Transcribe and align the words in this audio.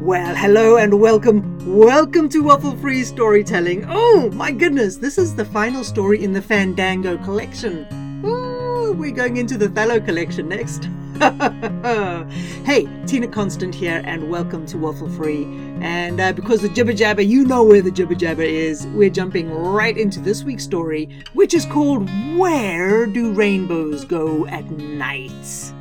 Well, 0.00 0.34
hello 0.34 0.78
and 0.78 0.98
welcome. 0.98 1.76
Welcome 1.76 2.30
to 2.30 2.42
Waffle 2.42 2.74
Free 2.78 3.04
Storytelling. 3.04 3.84
Oh 3.86 4.30
my 4.32 4.50
goodness, 4.50 4.96
this 4.96 5.18
is 5.18 5.34
the 5.34 5.44
final 5.44 5.84
story 5.84 6.24
in 6.24 6.32
the 6.32 6.40
Fandango 6.40 7.18
collection. 7.18 7.86
Ooh, 8.24 8.94
we're 8.96 9.10
going 9.10 9.36
into 9.36 9.58
the 9.58 9.68
Thallo 9.68 10.02
collection 10.02 10.48
next. 10.48 10.84
hey, 12.64 12.88
Tina 13.06 13.28
Konstant 13.28 13.74
here, 13.74 14.00
and 14.06 14.30
welcome 14.30 14.64
to 14.66 14.78
Waffle 14.78 15.10
Free. 15.10 15.44
And 15.82 16.18
uh, 16.18 16.32
because 16.32 16.62
the 16.62 16.70
jibber 16.70 16.94
jabber, 16.94 17.20
you 17.20 17.44
know 17.44 17.62
where 17.62 17.82
the 17.82 17.90
jibber 17.90 18.14
jabber 18.14 18.40
is, 18.40 18.86
we're 18.86 19.10
jumping 19.10 19.52
right 19.52 19.98
into 19.98 20.18
this 20.18 20.44
week's 20.44 20.64
story, 20.64 21.10
which 21.34 21.52
is 21.52 21.66
called 21.66 22.08
Where 22.38 23.04
Do 23.04 23.34
Rainbows 23.34 24.06
Go 24.06 24.46
at 24.46 24.64
Night? 24.70 25.74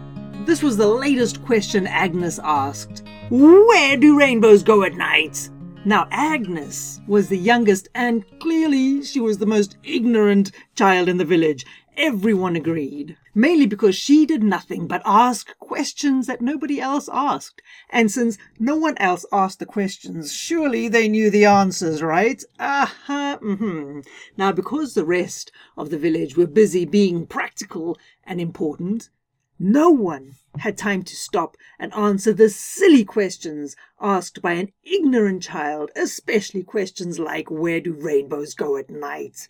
This 0.45 0.61
was 0.61 0.75
the 0.75 0.87
latest 0.87 1.41
question 1.45 1.87
Agnus 1.87 2.37
asked. 2.43 3.03
Where 3.29 3.95
do 3.95 4.17
rainbows 4.17 4.63
go 4.63 4.81
at 4.81 4.95
night? 4.95 5.51
Now, 5.85 6.07
Agnus 6.09 6.99
was 7.05 7.27
the 7.27 7.37
youngest, 7.37 7.87
and 7.93 8.25
clearly 8.39 9.03
she 9.03 9.19
was 9.19 9.37
the 9.37 9.45
most 9.45 9.77
ignorant 9.83 10.51
child 10.73 11.07
in 11.07 11.17
the 11.17 11.25
village. 11.25 11.63
Everyone 11.95 12.55
agreed. 12.55 13.17
Mainly 13.35 13.67
because 13.67 13.95
she 13.95 14.25
did 14.25 14.41
nothing 14.41 14.87
but 14.87 15.03
ask 15.05 15.55
questions 15.59 16.25
that 16.25 16.41
nobody 16.41 16.81
else 16.81 17.07
asked. 17.13 17.61
And 17.91 18.09
since 18.09 18.39
no 18.57 18.75
one 18.75 18.97
else 18.97 19.27
asked 19.31 19.59
the 19.59 19.67
questions, 19.67 20.33
surely 20.33 20.87
they 20.87 21.07
knew 21.07 21.29
the 21.29 21.45
answers, 21.45 22.01
right? 22.01 22.43
Uh-huh, 22.57 23.37
mm-hmm. 23.43 23.99
Now, 24.37 24.51
because 24.51 24.95
the 24.95 25.05
rest 25.05 25.51
of 25.77 25.91
the 25.91 25.99
village 25.99 26.35
were 26.35 26.47
busy 26.47 26.83
being 26.83 27.27
practical 27.27 27.95
and 28.23 28.41
important, 28.41 29.11
no 29.59 29.89
one 29.89 30.35
had 30.57 30.77
time 30.77 31.03
to 31.03 31.15
stop 31.15 31.57
and 31.77 31.93
answer 31.93 32.33
the 32.33 32.49
silly 32.49 33.03
questions 33.03 33.75
asked 34.01 34.41
by 34.41 34.53
an 34.53 34.71
ignorant 34.83 35.43
child, 35.43 35.91
especially 35.95 36.63
questions 36.63 37.19
like 37.19 37.51
where 37.51 37.79
do 37.79 37.93
rainbows 37.93 38.53
go 38.53 38.77
at 38.77 38.89
night? 38.89 39.47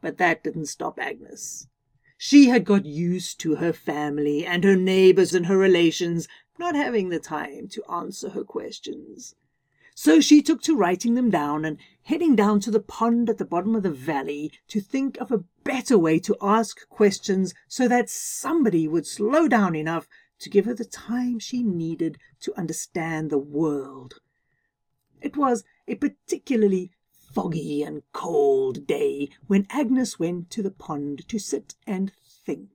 But 0.00 0.18
that 0.18 0.42
didn't 0.42 0.66
stop 0.66 0.98
Agnus. 0.98 1.66
She 2.18 2.48
had 2.48 2.64
got 2.64 2.84
used 2.84 3.40
to 3.40 3.56
her 3.56 3.72
family 3.72 4.44
and 4.44 4.64
her 4.64 4.76
neighbors 4.76 5.34
and 5.34 5.46
her 5.46 5.58
relations 5.58 6.28
not 6.58 6.74
having 6.74 7.08
the 7.08 7.18
time 7.18 7.68
to 7.68 7.84
answer 7.90 8.30
her 8.30 8.44
questions. 8.44 9.34
So 9.94 10.20
she 10.20 10.42
took 10.42 10.62
to 10.62 10.76
writing 10.76 11.14
them 11.14 11.30
down 11.30 11.64
and 11.64 11.78
heading 12.04 12.34
down 12.34 12.60
to 12.60 12.70
the 12.70 12.80
pond 12.80 13.30
at 13.30 13.38
the 13.38 13.44
bottom 13.44 13.74
of 13.74 13.82
the 13.82 13.90
valley 13.90 14.52
to 14.68 14.80
think 14.80 15.16
of 15.18 15.30
a 15.30 15.44
better 15.64 15.96
way 15.96 16.18
to 16.18 16.36
ask 16.40 16.88
questions 16.88 17.54
so 17.68 17.86
that 17.88 18.10
somebody 18.10 18.88
would 18.88 19.06
slow 19.06 19.48
down 19.48 19.74
enough 19.74 20.08
to 20.38 20.50
give 20.50 20.64
her 20.64 20.74
the 20.74 20.84
time 20.84 21.38
she 21.38 21.62
needed 21.62 22.18
to 22.40 22.56
understand 22.58 23.30
the 23.30 23.38
world. 23.38 24.14
It 25.20 25.36
was 25.36 25.62
a 25.86 25.94
particularly 25.94 26.90
foggy 27.12 27.82
and 27.82 28.02
cold 28.12 28.86
day 28.86 29.28
when 29.46 29.66
Agnus 29.70 30.18
went 30.18 30.50
to 30.50 30.62
the 30.62 30.70
pond 30.70 31.26
to 31.28 31.38
sit 31.38 31.74
and 31.86 32.12
think. 32.44 32.70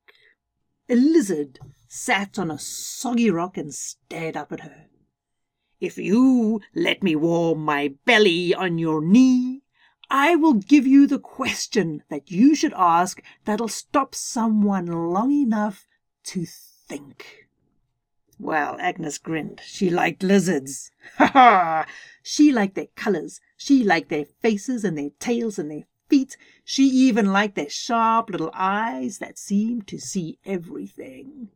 A 0.90 0.96
lizard 0.96 1.60
sat 1.90 2.40
on 2.40 2.50
a 2.50 2.58
soggy 2.58 3.30
rock 3.30 3.58
and 3.58 3.74
stared 3.74 4.38
up 4.38 4.52
at 4.54 4.62
her. 4.62 4.86
If 5.80 5.98
you 6.00 6.62
let 6.74 7.04
me 7.04 7.16
warm 7.16 7.60
my 7.60 7.94
belly 8.06 8.54
on 8.54 8.80
your 8.80 9.00
knee, 9.00 9.62
I 10.10 10.36
will 10.36 10.54
give 10.54 10.88
you 10.88 11.06
the 11.06 11.20
question 11.20 12.04
that 12.10 12.32
you 12.32 12.56
should 12.56 12.74
ask 12.76 13.22
that'll 13.46 13.68
stop 13.68 14.16
someone 14.16 14.88
long 14.88 15.32
enough 15.32 15.88
to 16.26 16.46
think. 16.46 17.48
Well, 18.40 18.78
Agnus 18.80 19.18
grinned. 19.18 19.62
She 19.66 19.90
liked 19.90 20.24
lizards. 20.24 20.92
Ha 21.18 21.28
ha! 21.28 21.86
She 22.24 22.52
liked 22.52 22.76
their 22.76 22.88
colours. 22.96 23.40
She 23.56 23.84
liked 23.84 24.10
their 24.10 24.26
faces 24.26 24.84
and 24.84 24.98
their 24.98 25.12
tails 25.20 25.60
and 25.60 25.70
their 25.70 25.86
feet. 26.08 26.38
She 26.64 26.86
even 26.86 27.32
liked 27.32 27.56
their 27.56 27.70
sharp 27.70 28.30
little 28.30 28.52
eyes 28.54 29.20
that 29.20 29.38
seemed 29.38 29.88
to 29.88 30.00
see 30.00 30.40
everything. 30.46 31.50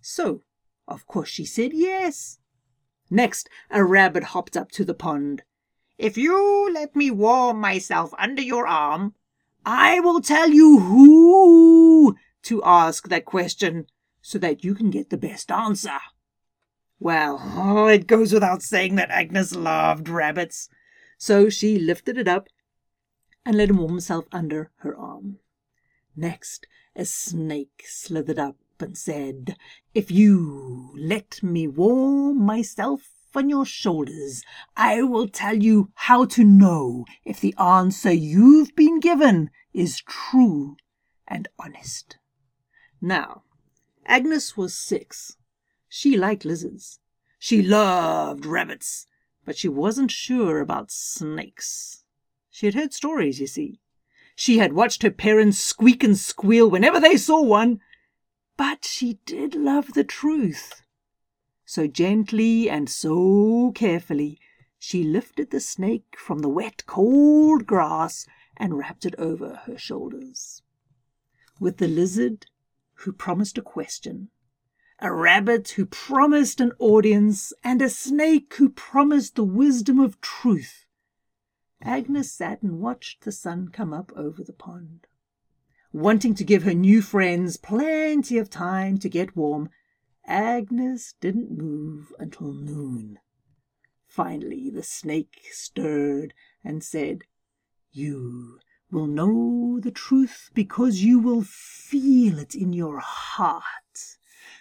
So, 0.00 0.42
of 0.86 1.06
course, 1.06 1.28
she 1.28 1.44
said 1.44 1.72
yes. 1.72 2.38
Next, 3.12 3.50
a 3.70 3.84
rabbit 3.84 4.24
hopped 4.32 4.56
up 4.56 4.70
to 4.70 4.86
the 4.86 4.94
pond. 4.94 5.42
If 5.98 6.16
you 6.16 6.72
let 6.72 6.96
me 6.96 7.10
warm 7.10 7.60
myself 7.60 8.14
under 8.16 8.40
your 8.40 8.66
arm, 8.66 9.14
I 9.66 10.00
will 10.00 10.22
tell 10.22 10.48
you 10.48 10.80
who 10.80 12.16
to 12.44 12.64
ask 12.64 13.08
that 13.08 13.26
question 13.26 13.84
so 14.22 14.38
that 14.38 14.64
you 14.64 14.74
can 14.74 14.88
get 14.88 15.10
the 15.10 15.18
best 15.18 15.50
answer. 15.50 15.98
Well, 16.98 17.38
oh, 17.54 17.86
it 17.98 18.06
goes 18.06 18.32
without 18.32 18.62
saying 18.62 18.94
that 18.94 19.10
Agnus 19.10 19.54
loved 19.54 20.08
rabbits, 20.08 20.70
so 21.18 21.50
she 21.50 21.78
lifted 21.78 22.16
it 22.16 22.26
up 22.26 22.48
and 23.44 23.58
let 23.58 23.68
him 23.68 23.76
warm 23.76 23.90
himself 23.90 24.24
under 24.32 24.70
her 24.76 24.96
arm. 24.96 25.38
Next, 26.16 26.66
a 26.96 27.04
snake 27.04 27.84
slithered 27.86 28.38
up 28.38 28.56
and 28.80 28.96
said, 28.96 29.56
If 29.94 30.10
you 30.10 30.94
let 30.96 31.42
me 31.42 31.66
warm 31.68 32.38
myself 32.38 33.10
on 33.34 33.48
your 33.48 33.66
shoulders, 33.66 34.42
I 34.76 35.02
will 35.02 35.28
tell 35.28 35.56
you 35.56 35.90
how 35.94 36.24
to 36.26 36.44
know 36.44 37.04
if 37.24 37.40
the 37.40 37.54
answer 37.58 38.12
you've 38.12 38.74
been 38.74 39.00
given 39.00 39.50
is 39.72 40.00
true 40.00 40.76
and 41.26 41.48
honest. 41.58 42.18
Now, 43.00 43.42
Agnus 44.06 44.56
was 44.56 44.76
six. 44.76 45.36
She 45.88 46.16
liked 46.16 46.44
lizards. 46.44 47.00
She 47.38 47.62
loved 47.62 48.46
rabbits, 48.46 49.06
but 49.44 49.56
she 49.56 49.68
wasn't 49.68 50.10
sure 50.10 50.60
about 50.60 50.90
snakes. 50.90 52.04
She 52.50 52.66
had 52.66 52.74
heard 52.74 52.92
stories, 52.92 53.40
you 53.40 53.46
see. 53.46 53.80
She 54.34 54.58
had 54.58 54.72
watched 54.72 55.02
her 55.02 55.10
parents 55.10 55.58
squeak 55.58 56.04
and 56.04 56.18
squeal 56.18 56.70
whenever 56.70 57.00
they 57.00 57.16
saw 57.16 57.42
one, 57.42 57.80
but 58.56 58.84
she 58.84 59.18
did 59.26 59.54
love 59.54 59.94
the 59.94 60.04
truth. 60.04 60.82
So 61.64 61.86
gently 61.86 62.68
and 62.68 62.88
so 62.88 63.72
carefully 63.74 64.38
she 64.78 65.04
lifted 65.04 65.50
the 65.50 65.60
snake 65.60 66.16
from 66.18 66.40
the 66.40 66.48
wet, 66.48 66.84
cold 66.86 67.66
grass 67.66 68.26
and 68.56 68.76
wrapped 68.76 69.06
it 69.06 69.14
over 69.16 69.62
her 69.66 69.78
shoulders. 69.78 70.62
With 71.60 71.78
the 71.78 71.88
lizard 71.88 72.46
who 72.94 73.12
promised 73.12 73.58
a 73.58 73.62
question, 73.62 74.28
a 74.98 75.12
rabbit 75.12 75.70
who 75.70 75.84
promised 75.84 76.60
an 76.60 76.72
audience, 76.78 77.52
and 77.64 77.82
a 77.82 77.90
snake 77.90 78.54
who 78.54 78.68
promised 78.68 79.34
the 79.34 79.44
wisdom 79.44 79.98
of 79.98 80.20
truth, 80.20 80.86
Agnus 81.80 82.32
sat 82.32 82.62
and 82.62 82.80
watched 82.80 83.24
the 83.24 83.32
sun 83.32 83.68
come 83.68 83.92
up 83.92 84.12
over 84.14 84.44
the 84.44 84.52
pond. 84.52 85.08
Wanting 85.92 86.34
to 86.36 86.44
give 86.44 86.62
her 86.62 86.72
new 86.72 87.02
friends 87.02 87.58
plenty 87.58 88.38
of 88.38 88.48
time 88.48 88.96
to 88.96 89.10
get 89.10 89.36
warm, 89.36 89.68
Agnus 90.24 91.14
didn't 91.20 91.50
move 91.50 92.14
until 92.18 92.54
noon. 92.54 93.18
Finally, 94.06 94.70
the 94.70 94.82
snake 94.82 95.40
stirred 95.50 96.32
and 96.64 96.82
said, 96.82 97.24
You 97.90 98.60
will 98.90 99.06
know 99.06 99.80
the 99.80 99.90
truth 99.90 100.50
because 100.54 101.02
you 101.02 101.18
will 101.18 101.42
feel 101.42 102.38
it 102.38 102.54
in 102.54 102.72
your 102.72 103.00
heart. 103.00 104.16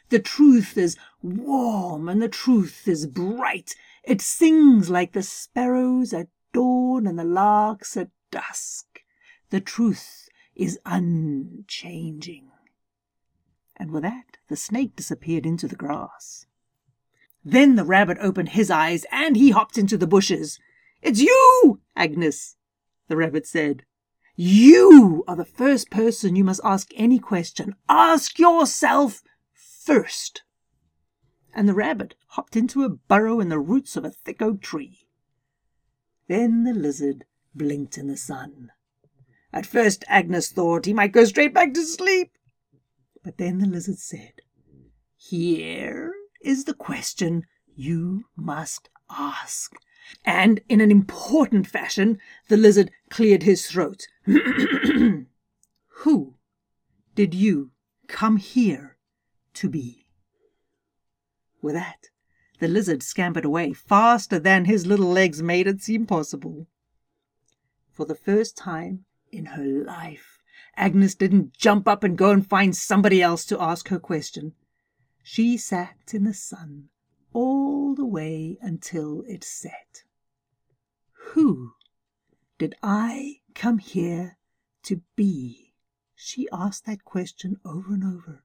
The 0.09 0.19
truth 0.19 0.77
is 0.77 0.97
warm 1.21 2.09
and 2.09 2.21
the 2.21 2.27
truth 2.27 2.89
is 2.89 3.07
bright. 3.07 3.73
It 4.03 4.19
sings 4.19 4.89
like 4.89 5.13
the 5.13 5.23
sparrows 5.23 6.13
at 6.13 6.27
dawn 6.51 7.07
and 7.07 7.17
the 7.17 7.23
larks 7.23 7.95
at 7.95 8.09
dusk. 8.31 8.99
The 9.49 9.61
truth 9.61 10.27
is 10.55 10.79
unchanging. 10.85 12.51
And 13.77 13.91
with 13.91 14.03
that, 14.03 14.37
the 14.47 14.55
snake 14.55 14.95
disappeared 14.95 15.45
into 15.45 15.67
the 15.67 15.75
grass. 15.75 16.45
Then 17.43 17.75
the 17.75 17.85
rabbit 17.85 18.17
opened 18.21 18.49
his 18.49 18.69
eyes 18.69 19.05
and 19.11 19.35
he 19.35 19.49
hopped 19.49 19.77
into 19.77 19.97
the 19.97 20.07
bushes. 20.07 20.59
It's 21.01 21.19
you, 21.19 21.81
Agnus, 21.95 22.57
the 23.07 23.17
rabbit 23.17 23.47
said. 23.47 23.83
You 24.35 25.23
are 25.27 25.35
the 25.35 25.45
first 25.45 25.89
person 25.89 26.35
you 26.35 26.43
must 26.43 26.61
ask 26.63 26.91
any 26.95 27.19
question. 27.19 27.75
Ask 27.89 28.37
yourself 28.37 29.21
first. 29.53 30.43
And 31.53 31.67
the 31.67 31.73
rabbit 31.73 32.15
hopped 32.27 32.55
into 32.55 32.83
a 32.83 32.89
burrow 32.89 33.39
in 33.39 33.49
the 33.49 33.59
roots 33.59 33.97
of 33.97 34.05
a 34.05 34.11
thick 34.11 34.41
oak 34.41 34.61
tree. 34.61 35.07
Then 36.27 36.63
the 36.63 36.73
lizard 36.73 37.25
blinked 37.53 37.97
in 37.97 38.07
the 38.07 38.15
sun. 38.15 38.71
At 39.53 39.65
first 39.65 40.03
Agnus 40.07 40.51
thought 40.51 40.85
he 40.85 40.93
might 40.93 41.11
go 41.11 41.25
straight 41.25 41.53
back 41.53 41.73
to 41.73 41.85
sleep. 41.85 42.31
But 43.23 43.37
then 43.37 43.59
the 43.59 43.67
lizard 43.67 43.99
said, 43.99 44.41
Here 45.17 46.13
is 46.41 46.65
the 46.65 46.73
question 46.73 47.45
you 47.75 48.25
must 48.35 48.89
ask. 49.09 49.73
And 50.25 50.59
in 50.67 50.81
an 50.81 50.91
important 50.91 51.67
fashion, 51.67 52.19
the 52.47 52.57
lizard 52.57 52.91
cleared 53.09 53.43
his 53.43 53.67
throat. 53.67 54.07
Who 54.25 55.25
did 57.15 57.33
you 57.33 57.71
come 58.07 58.37
here 58.37 58.97
to 59.55 59.69
be? 59.69 60.07
With 61.61 61.75
that, 61.75 62.07
The 62.59 62.67
lizard 62.67 63.03
scampered 63.03 63.45
away 63.45 63.73
faster 63.73 64.39
than 64.39 64.65
his 64.65 64.85
little 64.85 65.09
legs 65.09 65.41
made 65.41 65.67
it 65.67 65.81
seem 65.81 66.05
possible. 66.05 66.67
For 67.89 68.05
the 68.05 68.15
first 68.15 68.55
time 68.55 69.05
in 69.31 69.45
her 69.45 69.65
life, 69.65 70.39
Agnus 70.75 71.15
didn't 71.15 71.53
jump 71.53 71.87
up 71.87 72.03
and 72.03 72.17
go 72.17 72.31
and 72.31 72.47
find 72.47 72.75
somebody 72.75 73.21
else 73.21 73.45
to 73.45 73.61
ask 73.61 73.89
her 73.89 73.99
question. 73.99 74.53
She 75.23 75.57
sat 75.57 76.13
in 76.13 76.23
the 76.23 76.33
sun 76.33 76.89
all 77.33 77.95
the 77.95 78.05
way 78.05 78.57
until 78.61 79.23
it 79.27 79.43
set. 79.43 80.03
Who 81.33 81.73
did 82.57 82.75
I 82.83 83.41
come 83.53 83.77
here 83.77 84.37
to 84.83 85.01
be? 85.15 85.73
She 86.15 86.47
asked 86.51 86.85
that 86.85 87.03
question 87.05 87.57
over 87.65 87.93
and 87.93 88.03
over. 88.03 88.43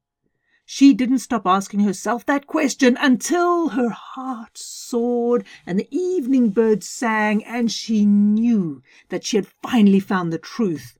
She 0.68 0.94
didn't 0.94 1.20
stop 1.20 1.46
asking 1.46 1.80
herself 1.80 2.26
that 2.26 2.48
question 2.48 2.98
until 3.00 3.68
her 3.68 3.88
heart 3.88 4.58
soared 4.58 5.44
and 5.64 5.78
the 5.78 5.86
evening 5.96 6.50
birds 6.50 6.88
sang 6.88 7.44
and 7.44 7.70
she 7.70 8.04
knew 8.04 8.82
that 9.08 9.24
she 9.24 9.36
had 9.36 9.46
finally 9.62 10.00
found 10.00 10.32
the 10.32 10.38
truth. 10.38 10.98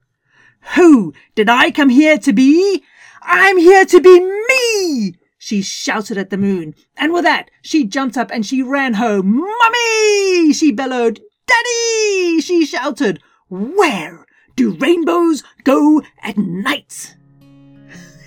Who 0.76 1.14
did 1.34 1.48
I 1.48 1.72
come 1.72 1.88
here 1.88 2.16
to 2.16 2.32
be? 2.32 2.84
I'm 3.22 3.58
here 3.58 3.84
to 3.86 4.00
be 4.00 4.20
me! 4.20 5.16
She 5.36 5.62
shouted 5.62 6.16
at 6.16 6.30
the 6.30 6.38
moon, 6.38 6.76
and 6.96 7.12
with 7.12 7.24
that 7.24 7.50
she 7.60 7.84
jumped 7.84 8.16
up 8.16 8.30
and 8.30 8.46
she 8.46 8.62
ran 8.62 8.94
home. 8.94 9.40
Mummy! 9.40 10.52
she 10.52 10.70
bellowed. 10.70 11.20
Daddy! 11.46 12.40
she 12.40 12.64
shouted. 12.64 13.20
Where 13.48 14.26
do 14.54 14.76
rainbows 14.76 15.42
go 15.64 16.02
at 16.22 16.38
night? 16.38 17.16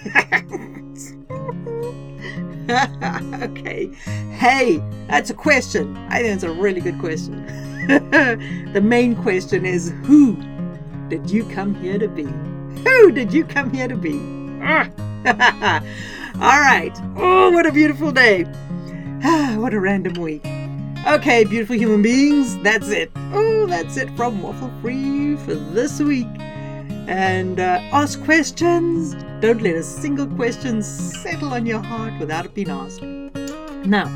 okay. 3.43 3.87
Hey, 4.31 4.83
that's 5.07 5.29
a 5.29 5.33
question. 5.33 5.97
I 6.09 6.21
think 6.21 6.35
it's 6.35 6.43
a 6.43 6.51
really 6.51 6.81
good 6.81 6.99
question. 6.99 7.45
the 8.73 8.81
main 8.81 9.15
question 9.15 9.65
is 9.65 9.93
who 10.03 10.35
did 11.07 11.29
you 11.29 11.43
come 11.45 11.73
here 11.75 11.97
to 11.97 12.07
be? 12.07 12.27
Who 12.83 13.11
did 13.11 13.33
you 13.33 13.43
come 13.45 13.71
here 13.71 13.87
to 13.87 13.95
be? 13.95 14.13
All 16.41 16.61
right. 16.61 16.95
Oh, 17.17 17.49
what 17.51 17.65
a 17.65 17.71
beautiful 17.71 18.11
day. 18.11 18.43
what 19.55 19.73
a 19.73 19.79
random 19.79 20.21
week. 20.21 20.45
Okay, 21.07 21.45
beautiful 21.45 21.75
human 21.75 22.01
beings, 22.01 22.57
that's 22.57 22.89
it. 22.89 23.09
Oh, 23.33 23.65
that's 23.65 23.97
it 23.97 24.09
from 24.15 24.41
Waffle 24.41 24.71
Free 24.81 25.37
for 25.37 25.55
this 25.55 25.99
week. 25.99 26.27
And 27.07 27.59
uh, 27.59 27.79
ask 27.91 28.21
questions. 28.23 29.15
Don't 29.41 29.61
let 29.61 29.75
a 29.75 29.83
single 29.83 30.27
question 30.27 30.83
settle 30.83 31.53
on 31.53 31.65
your 31.65 31.79
heart 31.79 32.19
without 32.19 32.45
it 32.45 32.53
being 32.53 32.69
asked. 32.69 33.01
Now, 33.01 34.07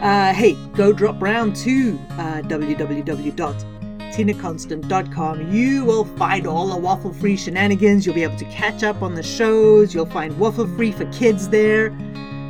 uh, 0.00 0.32
hey, 0.32 0.54
go 0.74 0.92
drop 0.92 1.20
round 1.20 1.56
to 1.56 1.98
uh, 2.12 2.42
www 2.42 3.80
tinakonstant.com. 4.10 5.52
You 5.52 5.84
will 5.84 6.04
find 6.04 6.46
all 6.46 6.68
the 6.68 6.76
Waffle 6.76 7.12
Free 7.12 7.36
shenanigans. 7.36 8.04
You'll 8.04 8.14
be 8.14 8.24
able 8.24 8.36
to 8.38 8.44
catch 8.46 8.82
up 8.82 9.02
on 9.02 9.14
the 9.14 9.22
shows. 9.22 9.94
You'll 9.94 10.06
find 10.06 10.36
Waffle 10.38 10.66
Free 10.76 10.92
for 10.92 11.06
kids 11.12 11.48
there. 11.48 11.96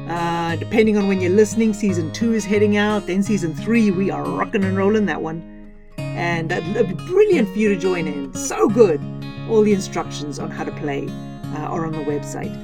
Uh, 0.09 0.57
depending 0.57 0.97
on 0.97 1.07
when 1.07 1.21
you're 1.21 1.31
listening, 1.31 1.73
season 1.73 2.11
two 2.13 2.33
is 2.33 2.45
heading 2.45 2.77
out. 2.77 3.07
Then 3.07 3.23
season 3.23 3.55
three, 3.55 3.91
we 3.91 4.11
are 4.11 4.25
rocking 4.25 4.65
and 4.65 4.77
rolling 4.77 5.07
that 5.07 5.21
one. 5.21 5.73
And 5.99 6.51
it'll 6.51 6.85
be 6.85 6.95
brilliant 6.95 7.49
for 7.51 7.59
you 7.59 7.69
to 7.75 7.79
join 7.79 8.09
in. 8.09 8.33
So 8.35 8.69
good. 8.69 9.01
All 9.49 9.63
the 9.63 9.73
instructions 9.73 10.39
on 10.39 10.51
how 10.51 10.65
to 10.65 10.73
play 10.73 11.09
uh, 11.55 11.73
are 11.73 11.87
on 11.87 11.93
the 11.93 11.99
website. 11.99 12.55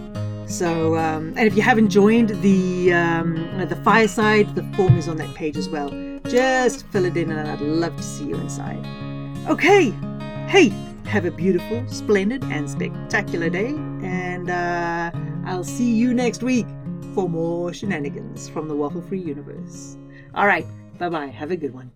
So, 0.49 0.97
um, 0.97 1.35
and 1.37 1.47
if 1.47 1.57
you 1.57 1.63
haven't 1.63 1.91
joined 1.91 2.31
the 2.41 2.93
um, 2.93 3.35
the 3.69 3.77
fireside, 3.77 4.55
the 4.55 4.63
form 4.77 4.97
is 4.97 5.09
on 5.09 5.17
that 5.17 5.35
page 5.35 5.57
as 5.57 5.69
well. 5.69 5.91
Just 6.29 6.87
fill 6.89 7.05
it 7.05 7.17
in, 7.17 7.31
and 7.31 7.49
I'd 7.49 7.61
love 7.61 7.97
to 7.97 8.03
see 8.03 8.27
you 8.27 8.37
inside. 8.37 8.85
Okay, 9.49 9.91
hey, 10.47 10.73
have 11.07 11.25
a 11.25 11.31
beautiful, 11.31 11.85
splendid, 11.89 12.45
and 12.45 12.71
spectacular 12.71 13.51
day, 13.51 13.75
and 14.03 14.51
uh, 14.51 15.11
I'll 15.47 15.65
see 15.65 15.93
you 15.95 16.15
next 16.15 16.43
week 16.43 16.67
for 17.15 17.29
more 17.29 17.73
shenanigans 17.73 18.49
from 18.49 18.69
the 18.69 18.77
Waffle 18.77 19.03
Free 19.03 19.21
universe. 19.21 19.97
All 20.35 20.47
right, 20.47 20.67
bye 20.99 21.09
bye. 21.09 21.27
Have 21.27 21.51
a 21.51 21.57
good 21.57 21.75
one. 21.75 21.91